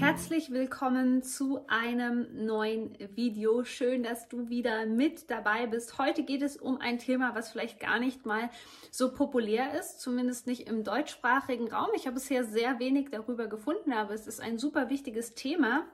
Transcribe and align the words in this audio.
Herzlich 0.00 0.50
willkommen 0.50 1.22
zu 1.22 1.60
einem 1.68 2.46
neuen 2.46 2.96
Video. 3.16 3.64
Schön, 3.64 4.02
dass 4.02 4.30
du 4.30 4.48
wieder 4.48 4.86
mit 4.86 5.30
dabei 5.30 5.66
bist. 5.66 5.98
Heute 5.98 6.22
geht 6.22 6.40
es 6.40 6.56
um 6.56 6.80
ein 6.80 6.98
Thema, 6.98 7.34
was 7.34 7.50
vielleicht 7.50 7.80
gar 7.80 8.00
nicht 8.00 8.24
mal 8.24 8.48
so 8.90 9.12
populär 9.12 9.78
ist, 9.78 10.00
zumindest 10.00 10.46
nicht 10.46 10.66
im 10.66 10.84
deutschsprachigen 10.84 11.70
Raum. 11.70 11.90
Ich 11.94 12.06
habe 12.06 12.14
bisher 12.14 12.44
sehr 12.44 12.78
wenig 12.78 13.10
darüber 13.10 13.46
gefunden, 13.46 13.92
aber 13.92 14.14
es 14.14 14.26
ist 14.26 14.40
ein 14.40 14.56
super 14.56 14.88
wichtiges 14.88 15.34
Thema. 15.34 15.84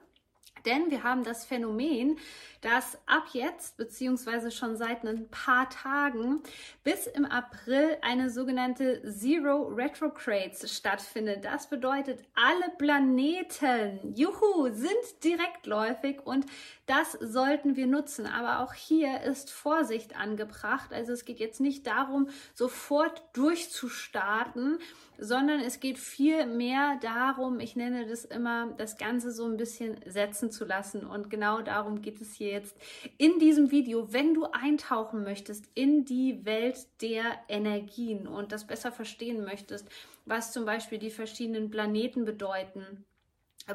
Denn 0.65 0.89
wir 0.91 1.03
haben 1.03 1.23
das 1.23 1.45
Phänomen, 1.45 2.17
dass 2.61 2.97
ab 3.05 3.27
jetzt, 3.33 3.77
beziehungsweise 3.77 4.51
schon 4.51 4.75
seit 4.77 5.03
ein 5.03 5.29
paar 5.29 5.69
Tagen, 5.69 6.41
bis 6.83 7.07
im 7.07 7.25
April 7.25 7.97
eine 8.01 8.29
sogenannte 8.29 9.03
Zero 9.03 9.67
Retrogrades 9.67 10.75
stattfindet. 10.75 11.45
Das 11.45 11.69
bedeutet, 11.69 12.23
alle 12.33 12.71
Planeten, 12.77 14.13
juhu, 14.15 14.69
sind 14.71 15.23
direktläufig 15.23 16.25
und 16.25 16.45
das 16.87 17.11
sollten 17.13 17.75
wir 17.75 17.87
nutzen. 17.87 18.25
Aber 18.25 18.63
auch 18.63 18.73
hier 18.73 19.21
ist 19.21 19.51
Vorsicht 19.51 20.17
angebracht. 20.17 20.93
Also 20.93 21.13
es 21.13 21.25
geht 21.25 21.39
jetzt 21.39 21.61
nicht 21.61 21.85
darum, 21.85 22.29
sofort 22.53 23.21
durchzustarten, 23.33 24.79
sondern 25.19 25.59
es 25.59 25.79
geht 25.79 25.97
viel 25.97 26.45
mehr 26.45 26.97
darum, 27.01 27.59
ich 27.59 27.75
nenne 27.75 28.05
das 28.05 28.23
immer, 28.25 28.67
das 28.77 28.97
Ganze 28.97 29.31
so 29.31 29.45
ein 29.45 29.57
bisschen 29.57 29.97
setzen 30.05 30.46
zu 30.51 30.65
lassen. 30.65 31.05
Und 31.05 31.29
genau 31.29 31.61
darum 31.61 32.01
geht 32.01 32.21
es 32.21 32.33
hier 32.33 32.49
jetzt 32.49 32.75
in 33.17 33.39
diesem 33.39 33.71
Video, 33.71 34.11
wenn 34.13 34.33
du 34.33 34.45
eintauchen 34.51 35.23
möchtest 35.23 35.65
in 35.73 36.05
die 36.05 36.45
Welt 36.45 36.87
der 37.01 37.23
Energien 37.47 38.27
und 38.27 38.51
das 38.51 38.67
besser 38.67 38.91
verstehen 38.91 39.43
möchtest, 39.43 39.87
was 40.25 40.51
zum 40.51 40.65
Beispiel 40.65 40.99
die 40.99 41.11
verschiedenen 41.11 41.69
Planeten 41.69 42.25
bedeuten 42.25 43.05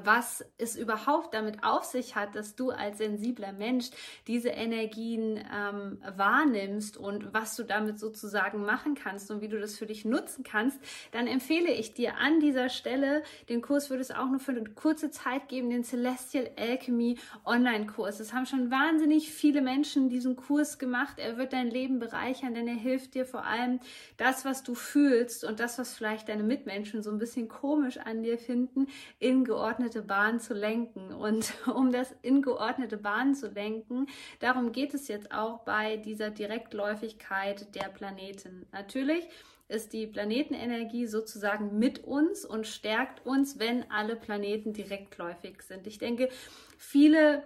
was 0.05 0.45
es 0.57 0.77
überhaupt 0.77 1.35
damit 1.35 1.62
auf 1.62 1.85
sich 1.85 2.17
hat, 2.17 2.35
dass 2.35 2.57
du 2.57 2.71
als 2.71 2.98
sensibler 2.98 3.53
Mensch 3.53 3.91
diese 4.27 4.48
Energien 4.48 5.37
ähm, 5.37 5.98
wahrnimmst 6.17 6.97
und 6.97 7.35
was 7.35 7.57
du 7.57 7.65
damit 7.65 7.98
sozusagen 7.98 8.65
machen 8.65 8.95
kannst 8.95 9.31
und 9.31 9.43
wie 9.43 9.48
du 9.48 9.61
das 9.61 9.77
für 9.77 9.87
dich 9.87 10.05
nutzen 10.05 10.45
kannst, 10.45 10.81
dann 11.13 11.27
empfehle 11.27 11.70
ich 11.70 11.93
dir 11.93 12.17
an 12.17 12.41
dieser 12.41 12.70
Stelle, 12.70 13.23
den 13.48 13.61
Kurs 13.61 13.91
würde 13.91 14.01
es 14.01 14.11
auch 14.11 14.29
nur 14.29 14.41
für 14.41 14.53
eine 14.53 14.65
kurze 14.65 15.11
Zeit 15.11 15.48
geben, 15.48 15.69
den 15.69 15.85
Celestial 15.85 16.51
Alchemy 16.57 17.19
Online-Kurs. 17.45 18.20
Es 18.20 18.33
haben 18.33 18.47
schon 18.47 18.70
wahnsinnig 18.70 19.31
viele 19.31 19.61
Menschen 19.61 20.09
diesen 20.09 20.37
Kurs 20.37 20.79
gemacht. 20.79 21.19
Er 21.19 21.37
wird 21.37 21.53
dein 21.53 21.69
Leben 21.69 21.98
bereichern, 21.98 22.55
denn 22.55 22.67
er 22.67 22.75
hilft 22.75 23.15
dir 23.15 23.27
vor 23.27 23.45
allem 23.45 23.81
das, 24.17 24.45
was 24.45 24.63
du 24.63 24.75
fühlst 24.75 25.45
und 25.45 25.61
das, 25.61 25.79
was 25.79 25.95
vielleicht 25.95 26.29
deine 26.29 26.43
Mitmenschen 26.43 27.03
so 27.03 27.11
ein 27.11 27.19
bisschen 27.19 27.48
komisch 27.48 27.98
an 27.98 28.23
dir 28.23 28.39
finden, 28.39 28.87
in 29.19 29.45
geordneten 29.45 29.82
geordnete 29.83 30.03
Bahn 30.03 30.39
zu 30.39 30.55
lenken. 30.55 31.13
Und 31.13 31.53
um 31.75 31.91
das 31.91 32.15
in 32.23 32.43
geordnete 32.43 32.97
Bahn 32.97 33.35
zu 33.35 33.49
lenken, 33.49 34.07
darum 34.39 34.73
geht 34.73 34.95
es 34.95 35.09
jetzt 35.09 35.33
auch 35.33 35.61
bei 35.61 35.97
dieser 35.97 36.31
Direktläufigkeit 36.31 37.75
der 37.75 37.89
Planeten. 37.89 38.67
Natürlich 38.73 39.29
ist 39.69 39.92
die 39.92 40.07
Planetenenergie 40.07 41.07
sozusagen 41.07 41.79
mit 41.79 42.05
uns 42.05 42.45
und 42.45 42.67
stärkt 42.67 43.25
uns, 43.27 43.59
wenn 43.59 43.91
alle 43.91 44.17
Planeten 44.17 44.73
direktläufig 44.73 45.63
sind. 45.63 45.87
Ich 45.87 45.98
denke, 45.98 46.29
viele 46.77 47.42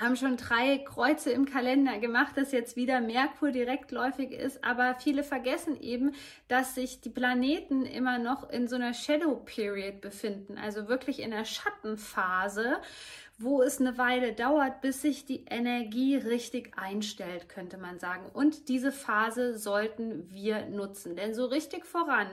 haben 0.00 0.16
schon 0.16 0.36
drei 0.36 0.78
Kreuze 0.78 1.30
im 1.30 1.46
Kalender 1.46 1.98
gemacht, 1.98 2.36
dass 2.36 2.52
jetzt 2.52 2.76
wieder 2.76 3.00
Merkur 3.00 3.50
direktläufig 3.50 4.32
ist, 4.32 4.64
aber 4.64 4.96
viele 4.96 5.22
vergessen 5.22 5.80
eben, 5.80 6.12
dass 6.48 6.74
sich 6.74 7.00
die 7.00 7.10
Planeten 7.10 7.84
immer 7.84 8.18
noch 8.18 8.48
in 8.50 8.68
so 8.68 8.76
einer 8.76 8.94
Shadow 8.94 9.36
Period 9.36 10.00
befinden, 10.00 10.58
also 10.58 10.88
wirklich 10.88 11.20
in 11.20 11.30
der 11.30 11.44
Schattenphase, 11.44 12.76
wo 13.38 13.60
es 13.62 13.80
eine 13.80 13.98
Weile 13.98 14.32
dauert, 14.32 14.80
bis 14.80 15.02
sich 15.02 15.26
die 15.26 15.44
Energie 15.44 16.16
richtig 16.16 16.72
einstellt, 16.78 17.50
könnte 17.50 17.76
man 17.76 17.98
sagen. 17.98 18.30
Und 18.32 18.68
diese 18.68 18.92
Phase 18.92 19.58
sollten 19.58 20.30
wir 20.30 20.66
nutzen, 20.66 21.16
denn 21.16 21.34
so 21.34 21.44
richtig 21.44 21.84
voran 21.84 22.28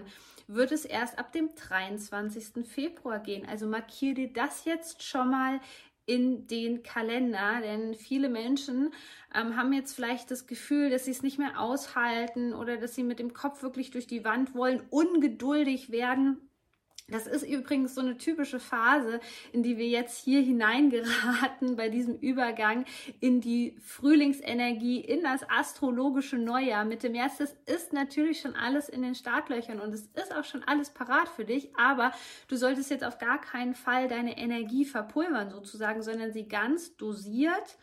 wird 0.47 0.71
es 0.71 0.85
erst 0.85 1.19
ab 1.19 1.33
dem 1.33 1.49
23. 1.55 2.65
Februar 2.65 3.19
gehen. 3.19 3.45
Also 3.45 3.67
markiere 3.67 4.15
dir 4.15 4.33
das 4.33 4.63
jetzt 4.65 5.03
schon 5.03 5.29
mal 5.29 5.59
in 6.05 6.47
den 6.47 6.83
Kalender, 6.83 7.61
denn 7.61 7.95
viele 7.95 8.29
Menschen 8.29 8.93
ähm, 9.33 9.55
haben 9.55 9.73
jetzt 9.73 9.93
vielleicht 9.93 10.31
das 10.31 10.47
Gefühl, 10.47 10.89
dass 10.89 11.05
sie 11.05 11.11
es 11.11 11.23
nicht 11.23 11.39
mehr 11.39 11.59
aushalten 11.59 12.53
oder 12.53 12.77
dass 12.77 12.95
sie 12.95 13.03
mit 13.03 13.19
dem 13.19 13.33
Kopf 13.33 13.63
wirklich 13.63 13.91
durch 13.91 14.07
die 14.07 14.25
Wand 14.25 14.53
wollen, 14.53 14.83
ungeduldig 14.89 15.91
werden 15.91 16.49
das 17.13 17.27
ist 17.27 17.43
übrigens 17.43 17.93
so 17.93 18.01
eine 18.01 18.17
typische 18.17 18.59
Phase, 18.59 19.19
in 19.51 19.61
die 19.61 19.77
wir 19.77 19.87
jetzt 19.87 20.17
hier 20.17 20.41
hineingeraten 20.41 21.75
bei 21.75 21.89
diesem 21.89 22.17
Übergang 22.17 22.85
in 23.19 23.39
die 23.39 23.75
Frühlingsenergie, 23.83 24.99
in 24.99 25.21
das 25.21 25.47
astrologische 25.47 26.37
Neujahr 26.37 26.85
Mitte 26.85 27.09
März. 27.09 27.37
Das 27.37 27.55
ist 27.67 27.93
natürlich 27.93 28.41
schon 28.41 28.55
alles 28.55 28.89
in 28.89 29.03
den 29.03 29.13
Startlöchern 29.13 29.79
und 29.79 29.93
es 29.93 30.09
ist 30.15 30.35
auch 30.35 30.43
schon 30.43 30.63
alles 30.63 30.89
parat 30.89 31.29
für 31.29 31.45
dich, 31.45 31.69
aber 31.77 32.11
du 32.47 32.55
solltest 32.55 32.89
jetzt 32.89 33.03
auf 33.03 33.19
gar 33.19 33.39
keinen 33.39 33.75
Fall 33.75 34.07
deine 34.07 34.37
Energie 34.37 34.85
verpulvern 34.85 35.51
sozusagen, 35.51 36.01
sondern 36.01 36.33
sie 36.33 36.47
ganz 36.47 36.97
dosiert 36.97 37.77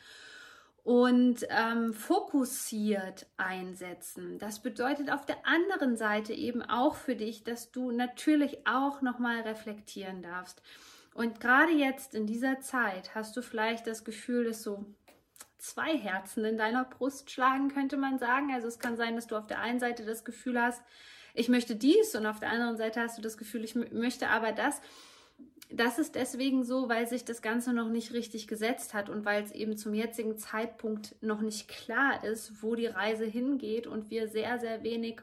und 0.90 1.46
ähm, 1.50 1.94
fokussiert 1.94 3.28
einsetzen. 3.36 4.40
Das 4.40 4.58
bedeutet 4.58 5.08
auf 5.12 5.24
der 5.24 5.46
anderen 5.46 5.96
Seite 5.96 6.32
eben 6.32 6.62
auch 6.62 6.96
für 6.96 7.14
dich, 7.14 7.44
dass 7.44 7.70
du 7.70 7.92
natürlich 7.92 8.66
auch 8.66 9.00
nochmal 9.00 9.42
reflektieren 9.42 10.20
darfst. 10.20 10.60
Und 11.14 11.38
gerade 11.38 11.70
jetzt 11.70 12.16
in 12.16 12.26
dieser 12.26 12.58
Zeit 12.58 13.14
hast 13.14 13.36
du 13.36 13.42
vielleicht 13.42 13.86
das 13.86 14.02
Gefühl, 14.02 14.46
dass 14.46 14.64
so 14.64 14.84
zwei 15.58 15.96
Herzen 15.96 16.44
in 16.44 16.56
deiner 16.56 16.86
Brust 16.86 17.30
schlagen, 17.30 17.68
könnte 17.68 17.96
man 17.96 18.18
sagen. 18.18 18.52
Also 18.52 18.66
es 18.66 18.80
kann 18.80 18.96
sein, 18.96 19.14
dass 19.14 19.28
du 19.28 19.36
auf 19.36 19.46
der 19.46 19.60
einen 19.60 19.78
Seite 19.78 20.04
das 20.04 20.24
Gefühl 20.24 20.60
hast, 20.60 20.82
ich 21.34 21.48
möchte 21.48 21.76
dies 21.76 22.16
und 22.16 22.26
auf 22.26 22.40
der 22.40 22.50
anderen 22.50 22.76
Seite 22.76 23.00
hast 23.00 23.16
du 23.16 23.22
das 23.22 23.38
Gefühl, 23.38 23.62
ich 23.62 23.76
möchte 23.76 24.28
aber 24.28 24.50
das. 24.50 24.80
Das 25.72 25.98
ist 25.98 26.16
deswegen 26.16 26.64
so, 26.64 26.88
weil 26.88 27.06
sich 27.06 27.24
das 27.24 27.42
Ganze 27.42 27.72
noch 27.72 27.88
nicht 27.88 28.12
richtig 28.12 28.48
gesetzt 28.48 28.92
hat 28.92 29.08
und 29.08 29.24
weil 29.24 29.42
es 29.44 29.52
eben 29.52 29.76
zum 29.76 29.94
jetzigen 29.94 30.36
Zeitpunkt 30.36 31.14
noch 31.22 31.40
nicht 31.40 31.68
klar 31.68 32.24
ist, 32.24 32.62
wo 32.62 32.74
die 32.74 32.86
Reise 32.86 33.24
hingeht 33.24 33.86
und 33.86 34.10
wir 34.10 34.28
sehr, 34.28 34.58
sehr 34.58 34.82
wenig 34.82 35.20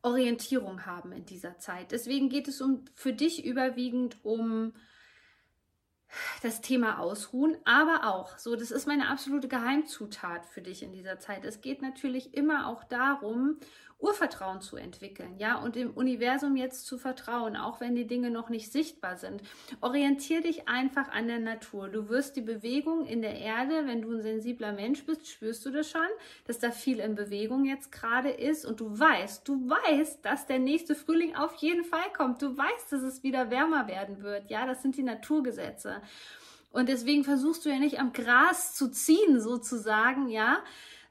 Orientierung 0.00 0.86
haben 0.86 1.12
in 1.12 1.26
dieser 1.26 1.58
Zeit. 1.58 1.92
Deswegen 1.92 2.30
geht 2.30 2.48
es 2.48 2.60
um 2.60 2.84
für 2.94 3.12
dich 3.12 3.44
überwiegend 3.44 4.16
um 4.22 4.72
das 6.42 6.62
Thema 6.62 6.98
Ausruhen, 7.00 7.58
aber 7.64 8.08
auch, 8.08 8.38
so, 8.38 8.56
das 8.56 8.70
ist 8.70 8.86
meine 8.86 9.08
absolute 9.08 9.48
Geheimzutat 9.48 10.46
für 10.46 10.62
dich 10.62 10.82
in 10.82 10.92
dieser 10.92 11.18
Zeit. 11.18 11.44
Es 11.44 11.60
geht 11.60 11.82
natürlich 11.82 12.32
immer 12.32 12.68
auch 12.68 12.84
darum, 12.84 13.58
Urvertrauen 14.00 14.60
zu 14.60 14.76
entwickeln, 14.76 15.36
ja, 15.38 15.56
und 15.56 15.74
dem 15.74 15.90
Universum 15.90 16.56
jetzt 16.56 16.86
zu 16.86 16.98
vertrauen, 16.98 17.56
auch 17.56 17.80
wenn 17.80 17.96
die 17.96 18.06
Dinge 18.06 18.30
noch 18.30 18.48
nicht 18.48 18.70
sichtbar 18.70 19.16
sind. 19.16 19.42
Orientier 19.80 20.40
dich 20.40 20.68
einfach 20.68 21.10
an 21.10 21.26
der 21.26 21.40
Natur. 21.40 21.88
Du 21.88 22.08
wirst 22.08 22.36
die 22.36 22.42
Bewegung 22.42 23.06
in 23.06 23.22
der 23.22 23.40
Erde, 23.40 23.86
wenn 23.86 24.02
du 24.02 24.12
ein 24.12 24.22
sensibler 24.22 24.72
Mensch 24.72 25.04
bist, 25.04 25.26
spürst 25.26 25.66
du 25.66 25.70
das 25.70 25.90
schon, 25.90 26.06
dass 26.46 26.60
da 26.60 26.70
viel 26.70 27.00
in 27.00 27.16
Bewegung 27.16 27.64
jetzt 27.64 27.90
gerade 27.90 28.30
ist 28.30 28.64
und 28.64 28.78
du 28.78 28.98
weißt, 28.98 29.48
du 29.48 29.68
weißt, 29.68 30.24
dass 30.24 30.46
der 30.46 30.60
nächste 30.60 30.94
Frühling 30.94 31.34
auf 31.34 31.54
jeden 31.56 31.84
Fall 31.84 32.12
kommt. 32.16 32.40
Du 32.40 32.56
weißt, 32.56 32.92
dass 32.92 33.02
es 33.02 33.24
wieder 33.24 33.50
wärmer 33.50 33.88
werden 33.88 34.22
wird, 34.22 34.48
ja, 34.48 34.64
das 34.64 34.82
sind 34.82 34.96
die 34.96 35.02
Naturgesetze. 35.02 36.00
Und 36.70 36.88
deswegen 36.88 37.24
versuchst 37.24 37.64
du 37.64 37.70
ja 37.70 37.78
nicht 37.78 37.98
am 37.98 38.12
Gras 38.12 38.74
zu 38.74 38.90
ziehen, 38.90 39.40
sozusagen, 39.40 40.28
ja, 40.28 40.62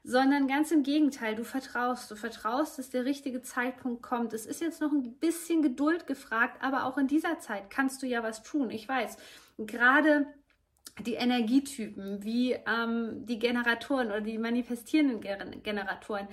sondern 0.04 0.48
ganz 0.48 0.70
im 0.70 0.82
Gegenteil, 0.82 1.34
du 1.34 1.44
vertraust, 1.44 2.10
du 2.10 2.16
vertraust, 2.16 2.78
dass 2.78 2.90
der 2.90 3.04
richtige 3.04 3.42
Zeitpunkt 3.42 4.02
kommt. 4.02 4.32
Es 4.32 4.46
ist 4.46 4.60
jetzt 4.60 4.80
noch 4.80 4.92
ein 4.92 5.14
bisschen 5.18 5.62
Geduld 5.62 6.06
gefragt, 6.06 6.62
aber 6.62 6.84
auch 6.84 6.98
in 6.98 7.08
dieser 7.08 7.38
Zeit 7.40 7.70
kannst 7.70 8.02
du 8.02 8.06
ja 8.06 8.22
was 8.22 8.42
tun. 8.42 8.70
Ich 8.70 8.88
weiß, 8.88 9.16
gerade 9.58 10.26
die 11.00 11.14
Energietypen, 11.14 12.24
wie 12.24 12.52
ähm, 12.52 13.26
die 13.26 13.38
Generatoren 13.38 14.08
oder 14.08 14.20
die 14.20 14.38
manifestierenden 14.38 15.20
Generatoren, 15.62 16.28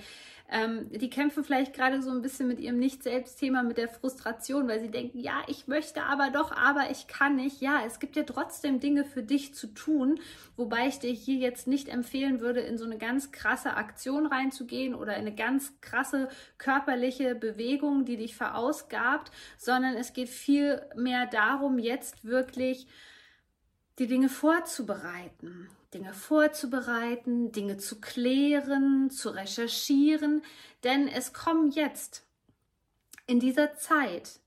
ähm, 0.48 0.88
die 0.90 1.10
kämpfen 1.10 1.42
vielleicht 1.42 1.74
gerade 1.74 2.00
so 2.02 2.10
ein 2.10 2.22
bisschen 2.22 2.46
mit 2.46 2.60
ihrem 2.60 2.78
Nicht-Selbst-Thema, 2.78 3.64
mit 3.64 3.78
der 3.78 3.88
Frustration, 3.88 4.68
weil 4.68 4.80
sie 4.80 4.90
denken, 4.90 5.18
ja, 5.18 5.42
ich 5.48 5.66
möchte 5.66 6.04
aber 6.04 6.30
doch, 6.30 6.52
aber 6.52 6.90
ich 6.90 7.08
kann 7.08 7.34
nicht. 7.36 7.60
Ja, 7.60 7.82
es 7.84 7.98
gibt 7.98 8.14
ja 8.14 8.22
trotzdem 8.22 8.78
Dinge 8.78 9.04
für 9.04 9.22
dich 9.22 9.54
zu 9.54 9.66
tun, 9.68 10.20
wobei 10.56 10.86
ich 10.86 11.00
dir 11.00 11.10
hier 11.10 11.36
jetzt 11.36 11.66
nicht 11.66 11.88
empfehlen 11.88 12.40
würde, 12.40 12.60
in 12.60 12.78
so 12.78 12.84
eine 12.84 12.98
ganz 12.98 13.32
krasse 13.32 13.74
Aktion 13.74 14.26
reinzugehen 14.26 14.94
oder 14.94 15.14
in 15.14 15.26
eine 15.26 15.34
ganz 15.34 15.72
krasse 15.80 16.28
körperliche 16.58 17.34
Bewegung, 17.34 18.04
die 18.04 18.16
dich 18.16 18.36
verausgabt, 18.36 19.32
sondern 19.58 19.94
es 19.94 20.12
geht 20.12 20.28
viel 20.28 20.80
mehr 20.94 21.26
darum, 21.26 21.78
jetzt 21.78 22.24
wirklich 22.24 22.86
die 23.98 24.06
Dinge 24.06 24.28
vorzubereiten. 24.28 25.68
Dinge 25.94 26.12
vorzubereiten, 26.12 27.52
Dinge 27.52 27.78
zu 27.78 28.00
klären, 28.00 29.10
zu 29.10 29.30
recherchieren, 29.30 30.42
denn 30.84 31.08
es 31.08 31.32
kommen 31.32 31.70
jetzt 31.70 32.26
in 33.26 33.40
dieser 33.40 33.76
Zeit 33.76 34.40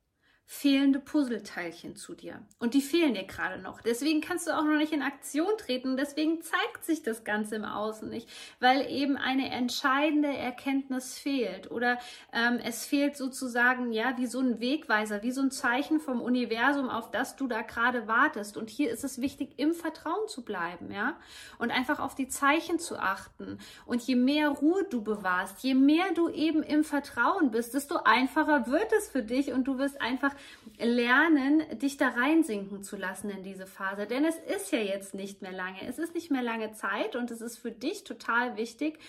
fehlende 0.51 0.97
Puzzleteilchen 0.99 1.95
zu 1.95 2.15
dir. 2.15 2.41
Und 2.57 2.73
die 2.73 2.81
fehlen 2.81 3.13
dir 3.13 3.25
gerade 3.25 3.61
noch. 3.61 3.81
Deswegen 3.81 4.19
kannst 4.19 4.47
du 4.47 4.57
auch 4.57 4.63
noch 4.63 4.77
nicht 4.77 4.91
in 4.91 5.03
Aktion 5.03 5.51
treten 5.59 5.95
deswegen 5.95 6.41
zeigt 6.41 6.83
sich 6.83 7.03
das 7.03 7.23
Ganze 7.23 7.55
im 7.55 7.65
Außen 7.65 8.09
nicht, 8.09 8.27
weil 8.59 8.89
eben 8.89 9.15
eine 9.15 9.51
entscheidende 9.51 10.35
Erkenntnis 10.35 11.19
fehlt 11.19 11.69
oder 11.69 11.99
ähm, 12.33 12.59
es 12.63 12.83
fehlt 12.83 13.15
sozusagen, 13.15 13.91
ja, 13.91 14.17
wie 14.17 14.25
so 14.25 14.39
ein 14.39 14.59
Wegweiser, 14.59 15.21
wie 15.21 15.31
so 15.31 15.41
ein 15.41 15.51
Zeichen 15.51 15.99
vom 15.99 16.19
Universum, 16.19 16.89
auf 16.89 17.11
das 17.11 17.35
du 17.35 17.45
da 17.45 17.61
gerade 17.61 18.07
wartest. 18.07 18.57
Und 18.57 18.71
hier 18.71 18.89
ist 18.89 19.03
es 19.03 19.21
wichtig, 19.21 19.51
im 19.57 19.75
Vertrauen 19.75 20.27
zu 20.27 20.43
bleiben, 20.43 20.91
ja, 20.91 21.15
und 21.59 21.69
einfach 21.69 21.99
auf 21.99 22.15
die 22.15 22.27
Zeichen 22.27 22.79
zu 22.79 22.97
achten. 22.97 23.59
Und 23.85 24.01
je 24.01 24.15
mehr 24.15 24.49
Ruhe 24.49 24.83
du 24.89 25.03
bewahrst, 25.03 25.63
je 25.63 25.75
mehr 25.75 26.11
du 26.15 26.27
eben 26.27 26.63
im 26.63 26.83
Vertrauen 26.83 27.51
bist, 27.51 27.75
desto 27.75 27.97
einfacher 27.97 28.65
wird 28.65 28.91
es 28.97 29.09
für 29.09 29.21
dich 29.21 29.53
und 29.53 29.65
du 29.65 29.77
wirst 29.77 30.01
einfach 30.01 30.33
lernen, 30.77 31.63
dich 31.79 31.97
da 31.97 32.09
reinsinken 32.09 32.83
zu 32.83 32.95
lassen 32.95 33.29
in 33.29 33.43
diese 33.43 33.67
Phase. 33.67 34.05
Denn 34.05 34.25
es 34.25 34.37
ist 34.37 34.71
ja 34.71 34.79
jetzt 34.79 35.13
nicht 35.13 35.41
mehr 35.41 35.51
lange. 35.51 35.85
Es 35.87 35.99
ist 35.99 36.13
nicht 36.13 36.31
mehr 36.31 36.43
lange 36.43 36.71
Zeit 36.73 37.15
und 37.15 37.31
es 37.31 37.41
ist 37.41 37.57
für 37.57 37.71
dich 37.71 38.03
total 38.03 38.57
wichtig, 38.57 38.99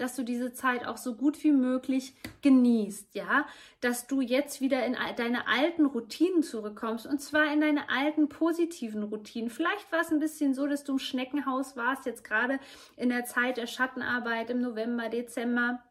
dass 0.00 0.16
du 0.16 0.22
diese 0.22 0.54
Zeit 0.54 0.86
auch 0.86 0.96
so 0.96 1.14
gut 1.14 1.44
wie 1.44 1.52
möglich 1.52 2.14
genießt, 2.40 3.14
ja, 3.14 3.46
dass 3.82 4.06
du 4.06 4.22
jetzt 4.22 4.62
wieder 4.62 4.84
in 4.86 4.96
deine 5.16 5.46
alten 5.46 5.84
Routinen 5.84 6.42
zurückkommst 6.42 7.06
und 7.06 7.20
zwar 7.20 7.52
in 7.52 7.60
deine 7.60 7.90
alten 7.90 8.30
positiven 8.30 9.02
Routinen. 9.02 9.50
Vielleicht 9.50 9.92
war 9.92 10.00
es 10.00 10.10
ein 10.10 10.18
bisschen 10.18 10.54
so, 10.54 10.66
dass 10.66 10.84
du 10.84 10.92
im 10.92 10.98
Schneckenhaus 10.98 11.76
warst, 11.76 12.06
jetzt 12.06 12.24
gerade 12.24 12.58
in 12.96 13.10
der 13.10 13.26
Zeit 13.26 13.58
der 13.58 13.66
Schattenarbeit 13.66 14.48
im 14.48 14.62
November, 14.62 15.10
Dezember 15.10 15.82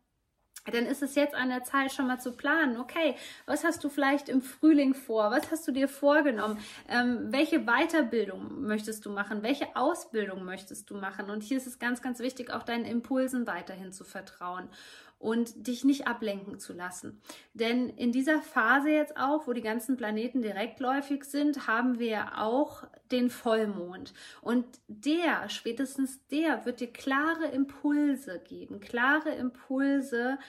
dann 0.71 0.86
ist 0.86 1.01
es 1.01 1.16
jetzt 1.16 1.36
an 1.36 1.50
der 1.50 1.63
Zeit, 1.63 1.92
schon 1.92 2.07
mal 2.07 2.19
zu 2.19 2.31
planen. 2.31 2.77
Okay, 2.77 3.16
was 3.45 3.63
hast 3.63 3.83
du 3.83 3.89
vielleicht 3.89 4.30
im 4.30 4.42
Frühling 4.42 4.94
vor? 4.94 5.31
Was 5.31 5.51
hast 5.51 5.68
du 5.68 5.71
dir 5.71 5.88
vorgenommen? 5.88 6.57
Ähm, 6.88 7.31
welche 7.31 7.66
Weiterbildung 7.66 8.62
möchtest 8.62 9.06
du 9.06 9.12
machen? 9.12 9.44
Welche 9.44 9.75
Ausbildung 9.75 10.44
möchtest 10.44 10.89
du 10.89 10.95
machen? 10.95 11.30
Und 11.30 11.44
hier 11.44 11.57
ist 11.57 11.68
es 11.68 11.80
ganz, 11.80 12.01
ganz 12.01 12.19
wichtig, 12.19 12.51
auch 12.51 12.63
deinen 12.63 12.86
Impulsen 12.86 13.48
weiterhin 13.48 13.92
zu 13.92 14.04
vertrauen 14.04 14.69
und 15.19 15.68
dich 15.68 15.83
nicht 15.83 16.07
ablenken 16.07 16.60
zu 16.60 16.74
lassen. 16.74 17.21
Denn 17.54 17.89
in 17.89 18.12
dieser 18.12 18.42
Phase 18.42 18.89
jetzt 18.89 19.18
auch, 19.18 19.48
wo 19.48 19.54
die 19.54 19.62
ganzen 19.62 19.98
Planeten 19.98 20.42
direktläufig 20.42 21.25
sind, 21.25 21.68
haben 21.68 22.00
wir 22.00 22.39
auch 22.39 22.86
den 23.12 23.30
Vollmond. 23.30 24.13
Und 24.42 24.66
der, 24.88 25.50
spätestens 25.50 26.25
der, 26.27 26.66
wird 26.66 26.80
dir 26.80 26.92
klare 26.92 27.48
Impulse 27.48 28.39
geben, 28.39 28.80
klare 28.80 29.31
Impulse, 29.31 30.39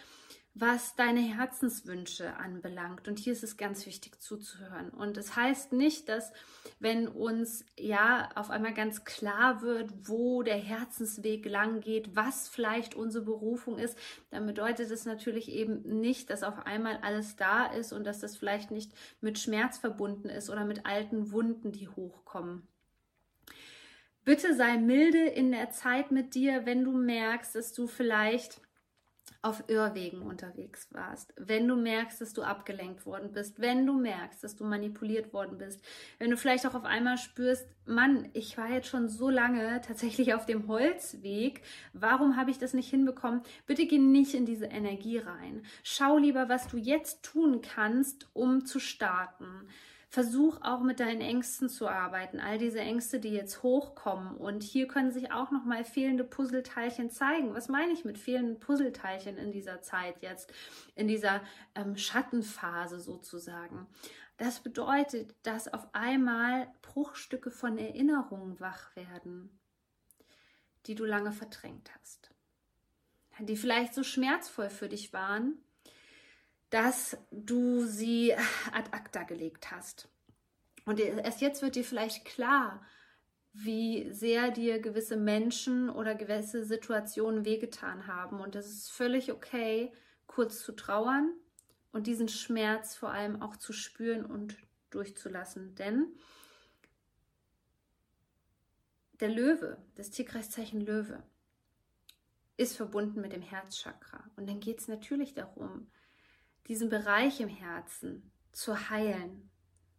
was 0.61 0.95
deine 0.95 1.21
Herzenswünsche 1.21 2.37
anbelangt. 2.37 3.09
Und 3.09 3.19
hier 3.19 3.33
ist 3.33 3.43
es 3.43 3.57
ganz 3.57 3.87
wichtig 3.87 4.21
zuzuhören. 4.21 4.91
Und 4.91 5.17
es 5.17 5.27
das 5.27 5.37
heißt 5.37 5.73
nicht, 5.73 6.09
dass 6.09 6.33
wenn 6.79 7.09
uns 7.09 7.65
ja 7.79 8.29
auf 8.35 8.51
einmal 8.51 8.75
ganz 8.75 9.05
klar 9.05 9.63
wird, 9.63 9.91
wo 10.09 10.43
der 10.43 10.59
Herzensweg 10.59 11.47
lang 11.47 11.81
geht, 11.81 12.15
was 12.15 12.49
vielleicht 12.49 12.95
unsere 12.95 13.25
Berufung 13.25 13.79
ist, 13.79 13.97
dann 14.31 14.47
bedeutet 14.47 14.91
es 14.91 15.07
natürlich 15.07 15.51
eben 15.51 16.01
nicht, 16.01 16.29
dass 16.31 16.43
auf 16.43 16.67
einmal 16.67 16.99
alles 17.03 17.37
da 17.37 17.67
ist 17.67 17.93
und 17.93 18.05
dass 18.05 18.21
das 18.21 18.37
vielleicht 18.37 18.71
nicht 18.71 18.93
mit 19.21 19.39
Schmerz 19.39 19.79
verbunden 19.79 20.29
ist 20.29 20.51
oder 20.51 20.65
mit 20.65 20.85
alten 20.85 21.33
Wunden, 21.33 21.73
die 21.73 21.89
hochkommen. 21.89 22.67
Bitte 24.25 24.55
sei 24.55 24.77
milde 24.77 25.25
in 25.25 25.51
der 25.51 25.71
Zeit 25.71 26.11
mit 26.11 26.35
dir, 26.35 26.67
wenn 26.67 26.85
du 26.85 26.93
merkst, 26.93 27.55
dass 27.55 27.73
du 27.73 27.87
vielleicht 27.87 28.61
auf 29.43 29.65
Irrwegen 29.69 30.21
unterwegs 30.21 30.89
warst, 30.91 31.33
wenn 31.37 31.67
du 31.67 31.77
merkst, 31.77 32.21
dass 32.21 32.35
du 32.35 32.43
abgelenkt 32.43 33.07
worden 33.07 33.33
bist, 33.33 33.61
wenn 33.61 33.87
du 33.87 33.95
merkst, 33.95 34.45
dass 34.45 34.57
du 34.57 34.65
manipuliert 34.65 35.33
worden 35.33 35.57
bist, 35.57 35.83
wenn 36.19 36.31
du 36.31 36.37
vielleicht 36.37 36.67
auch 36.67 36.75
auf 36.75 36.85
einmal 36.85 37.17
spürst, 37.17 37.67
Mann, 37.87 38.29
ich 38.35 38.59
war 38.59 38.69
jetzt 38.69 38.89
schon 38.89 39.09
so 39.09 39.31
lange 39.31 39.81
tatsächlich 39.81 40.35
auf 40.35 40.45
dem 40.45 40.69
Holzweg, 40.69 41.63
warum 41.93 42.37
habe 42.37 42.51
ich 42.51 42.59
das 42.59 42.75
nicht 42.75 42.91
hinbekommen? 42.91 43.43
Bitte 43.67 43.87
geh 43.87 43.99
nicht 43.99 44.35
in 44.35 44.45
diese 44.45 44.67
Energie 44.67 45.19
rein. 45.19 45.63
Schau 45.83 46.19
lieber, 46.19 46.49
was 46.49 46.69
du 46.69 46.77
jetzt 46.77 47.23
tun 47.23 47.63
kannst, 47.63 48.29
um 48.35 48.67
zu 48.67 48.79
starten. 48.79 49.69
Versuch 50.13 50.59
auch 50.63 50.81
mit 50.81 50.99
deinen 50.99 51.21
Ängsten 51.21 51.69
zu 51.69 51.87
arbeiten, 51.87 52.41
all 52.41 52.59
diese 52.59 52.81
Ängste, 52.81 53.21
die 53.21 53.29
jetzt 53.29 53.63
hochkommen. 53.63 54.37
Und 54.37 54.65
hier 54.65 54.89
können 54.89 55.13
sich 55.13 55.31
auch 55.31 55.53
nochmal 55.53 55.85
fehlende 55.85 56.25
Puzzleteilchen 56.25 57.11
zeigen. 57.11 57.55
Was 57.55 57.69
meine 57.69 57.93
ich 57.93 58.05
mit 58.05 58.19
fehlenden 58.19 58.59
Puzzleteilchen 58.59 59.39
in 59.39 59.53
dieser 59.53 59.83
Zeit 59.83 60.21
jetzt, 60.21 60.53
in 60.97 61.07
dieser 61.07 61.43
ähm, 61.77 61.97
Schattenphase 61.97 62.99
sozusagen? 62.99 63.87
Das 64.37 64.59
bedeutet, 64.59 65.37
dass 65.45 65.73
auf 65.73 65.87
einmal 65.93 66.67
Bruchstücke 66.83 67.53
von 67.53 67.79
Erinnerungen 67.79 68.59
wach 68.59 68.97
werden, 68.97 69.61
die 70.87 70.97
du 70.97 71.05
lange 71.05 71.31
verdrängt 71.31 71.89
hast, 72.01 72.31
die 73.39 73.57
vielleicht 73.57 73.95
so 73.95 74.03
schmerzvoll 74.03 74.71
für 74.71 74.89
dich 74.89 75.13
waren, 75.13 75.63
dass 76.71 77.17
du 77.31 77.85
sie 77.85 78.33
ad 78.73 78.91
acta 79.11 79.25
gelegt 79.25 79.71
hast. 79.71 80.09
Und 80.87 81.01
erst 81.01 81.41
jetzt 81.41 81.63
wird 81.63 81.75
dir 81.75 81.85
vielleicht 81.85 82.25
klar, 82.25 82.85
wie 83.53 84.11
sehr 84.13 84.51
dir 84.51 84.81
gewisse 84.81 85.17
Menschen 85.17 85.91
oder 85.91 86.15
gewisse 86.15 86.65
Situationen 86.65 87.45
wehgetan 87.45 88.07
haben. 88.07 88.41
Und 88.41 88.55
es 88.55 88.67
ist 88.67 88.93
völlig 88.93 89.33
okay, 89.33 89.93
kurz 90.27 90.63
zu 90.63 90.73
trauern 90.73 91.35
und 91.93 92.07
diesen 92.07 92.29
Schmerz 92.29 92.95
vor 92.95 93.11
allem 93.11 93.43
auch 93.43 93.57
zu 93.57 93.73
spüren 93.73 94.25
und 94.25 94.57
durchzulassen. 94.91 95.75
Denn 95.75 96.07
der 99.19 99.29
Löwe, 99.29 99.79
das 99.97 100.11
Tierkreiszeichen 100.11 100.81
Löwe, 100.81 101.23
ist 102.57 102.77
verbunden 102.77 103.21
mit 103.21 103.33
dem 103.33 103.43
Herzchakra. 103.43 104.31
Und 104.37 104.49
dann 104.49 104.61
geht 104.61 104.79
es 104.79 104.89
natürlich 104.89 105.35
darum, 105.35 105.91
diesen 106.69 106.89
Bereich 106.89 107.41
im 107.41 107.49
Herzen 107.49 108.31
zu 108.53 108.91
heilen, 108.91 109.51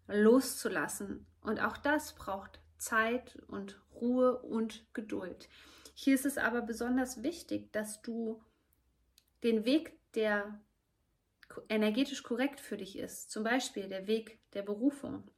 loszulassen. 0.08 1.26
Und 1.42 1.60
auch 1.60 1.78
das 1.78 2.14
braucht 2.16 2.60
Zeit 2.78 3.38
und 3.48 3.82
Ruhe 3.94 4.40
und 4.40 4.86
Geduld. 4.94 5.50
Hier 5.94 6.16
ist 6.16 6.26
es 6.26 6.38
aber 6.38 6.62
besonders 6.62 7.24
wichtig, 7.24 7.72
dass 7.72 8.02
du 8.02 8.42
den 9.44 9.66
Weg, 9.66 9.98
der 10.14 10.60
energetisch 11.70 12.24
korrekt 12.24 12.60
für 12.60 12.78
dich 12.78 12.98
ist, 12.98 13.30
zum 13.32 13.44
Beispiel 13.44 13.88
der 13.88 14.08
Weg 14.08 14.40
der 14.54 14.62
Berufung, 14.62 15.30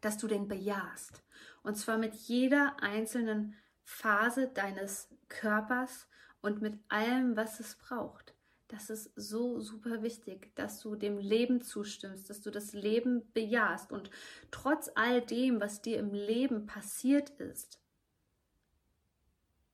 dass 0.00 0.18
du 0.18 0.26
den 0.26 0.48
bejahst. 0.48 1.22
Und 1.62 1.76
zwar 1.76 1.98
mit 1.98 2.14
jeder 2.14 2.76
einzelnen 2.80 3.54
Phase 3.84 4.48
deines 4.48 5.08
Körpers 5.28 6.08
und 6.40 6.60
mit 6.60 6.78
allem, 6.88 7.36
was 7.36 7.60
es 7.60 7.76
braucht. 7.76 8.34
Das 8.68 8.90
ist 8.90 9.10
so 9.16 9.60
super 9.60 10.02
wichtig, 10.02 10.54
dass 10.54 10.80
du 10.80 10.94
dem 10.94 11.18
Leben 11.18 11.62
zustimmst, 11.62 12.28
dass 12.28 12.42
du 12.42 12.50
das 12.50 12.74
Leben 12.74 13.30
bejahst. 13.32 13.92
Und 13.92 14.10
trotz 14.50 14.90
all 14.94 15.22
dem, 15.22 15.60
was 15.60 15.80
dir 15.80 15.98
im 15.98 16.12
Leben 16.12 16.66
passiert 16.66 17.30
ist, 17.30 17.80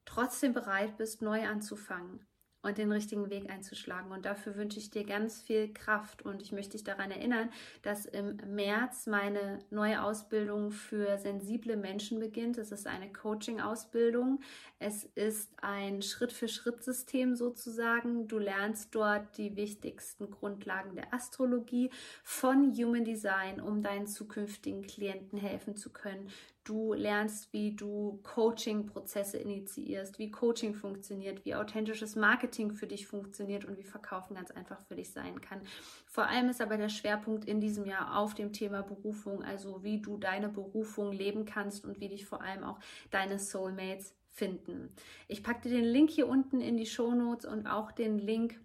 trotzdem 0.04 0.52
bereit 0.52 0.96
bist, 0.96 1.22
neu 1.22 1.46
anzufangen 1.46 2.24
und 2.64 2.78
den 2.78 2.90
richtigen 2.90 3.30
Weg 3.30 3.50
einzuschlagen. 3.50 4.10
Und 4.10 4.24
dafür 4.24 4.56
wünsche 4.56 4.78
ich 4.78 4.90
dir 4.90 5.04
ganz 5.04 5.42
viel 5.42 5.72
Kraft. 5.72 6.22
Und 6.22 6.40
ich 6.42 6.50
möchte 6.50 6.72
dich 6.72 6.84
daran 6.84 7.10
erinnern, 7.10 7.50
dass 7.82 8.06
im 8.06 8.36
März 8.54 9.06
meine 9.06 9.58
neue 9.70 10.02
Ausbildung 10.02 10.70
für 10.70 11.18
sensible 11.18 11.76
Menschen 11.76 12.18
beginnt. 12.18 12.58
Es 12.58 12.72
ist 12.72 12.86
eine 12.86 13.12
Coaching-Ausbildung. 13.12 14.40
Es 14.78 15.04
ist 15.14 15.52
ein 15.62 16.02
Schritt-für-Schritt-System 16.02 17.36
sozusagen. 17.36 18.28
Du 18.28 18.38
lernst 18.38 18.94
dort 18.94 19.36
die 19.36 19.56
wichtigsten 19.56 20.30
Grundlagen 20.30 20.94
der 20.94 21.12
Astrologie 21.12 21.90
von 22.22 22.74
Human 22.74 23.04
Design, 23.04 23.60
um 23.60 23.82
deinen 23.82 24.06
zukünftigen 24.06 24.82
Klienten 24.82 25.38
helfen 25.38 25.76
zu 25.76 25.90
können. 25.90 26.28
Du 26.64 26.94
lernst, 26.94 27.52
wie 27.52 27.76
du 27.76 28.20
Coaching-Prozesse 28.22 29.36
initiierst, 29.36 30.18
wie 30.18 30.30
Coaching 30.30 30.74
funktioniert, 30.74 31.44
wie 31.44 31.54
authentisches 31.54 32.16
Marketing 32.16 32.72
für 32.72 32.86
dich 32.86 33.06
funktioniert 33.06 33.66
und 33.66 33.76
wie 33.76 33.84
Verkaufen 33.84 34.34
ganz 34.34 34.50
einfach 34.50 34.80
für 34.80 34.96
dich 34.96 35.12
sein 35.12 35.42
kann. 35.42 35.60
Vor 36.06 36.26
allem 36.26 36.48
ist 36.48 36.62
aber 36.62 36.78
der 36.78 36.88
Schwerpunkt 36.88 37.44
in 37.44 37.60
diesem 37.60 37.84
Jahr 37.84 38.18
auf 38.18 38.32
dem 38.32 38.54
Thema 38.54 38.82
Berufung, 38.82 39.44
also 39.44 39.84
wie 39.84 40.00
du 40.00 40.16
deine 40.16 40.48
Berufung 40.48 41.12
leben 41.12 41.44
kannst 41.44 41.84
und 41.84 42.00
wie 42.00 42.08
dich 42.08 42.24
vor 42.24 42.40
allem 42.40 42.64
auch 42.64 42.80
deine 43.10 43.38
Soulmates 43.38 44.14
finden. 44.30 44.88
Ich 45.28 45.42
packe 45.42 45.68
dir 45.68 45.76
den 45.76 45.84
Link 45.84 46.08
hier 46.08 46.28
unten 46.28 46.62
in 46.62 46.78
die 46.78 46.86
Show 46.86 47.12
Notes 47.12 47.44
und 47.44 47.66
auch 47.66 47.92
den 47.92 48.18
Link 48.18 48.58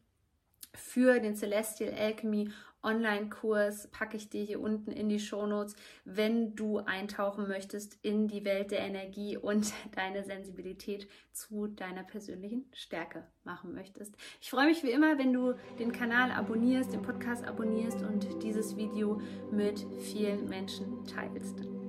für 0.74 1.20
den 1.20 1.36
Celestial 1.36 1.94
Alchemy 1.94 2.50
Online-Kurs 2.84 3.88
packe 3.92 4.18
ich 4.18 4.30
dir 4.30 4.44
hier 4.44 4.62
unten 4.62 4.92
in 4.92 5.10
die 5.10 5.20
Shownotes, 5.20 5.76
wenn 6.06 6.56
du 6.56 6.80
eintauchen 6.80 7.48
möchtest 7.48 7.98
in 8.02 8.28
die 8.28 8.46
Welt 8.46 8.72
der 8.72 8.80
Energie 8.80 9.38
und 9.38 9.74
deine 9.96 10.24
Sensibilität 10.24 11.08
zu 11.32 11.68
deiner 11.68 12.04
persönlichen 12.04 12.66
Stärke 12.74 13.28
machen 13.44 13.74
möchtest. 13.74 14.16
Ich 14.42 14.50
freue 14.50 14.68
mich 14.68 14.84
wie 14.84 14.92
immer, 14.92 15.18
wenn 15.18 15.34
du 15.34 15.54
den 15.78 15.92
Kanal 15.92 16.32
abonnierst, 16.32 16.94
den 16.94 17.02
Podcast 17.02 17.46
abonnierst 17.46 18.02
und 18.04 18.44
dieses 18.44 18.78
Video 18.78 19.22
mit 19.52 19.86
vielen 20.00 20.46
Menschen 20.48 21.06
teilst. 21.06 21.89